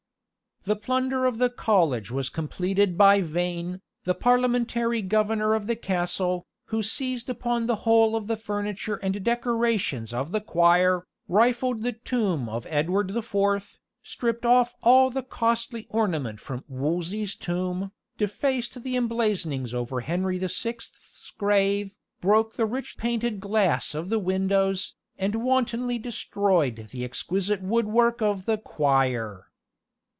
[0.63, 6.45] The plunder of the college was completed by Vane, the Parliamentary governor of the castle,
[6.65, 11.93] who seized upon the whole of the furniture and decorations of the choir, rifled the
[11.93, 18.83] tomb of Edward the Fourth, stripped off all the costly ornaments from Wolsey's tomb, defaced
[18.83, 24.93] the emblazonings over Henry the Sixth's grave, broke the rich painted glass of the windows,
[25.17, 29.47] and wantonly destroyed the exquisite woodwork of the choir.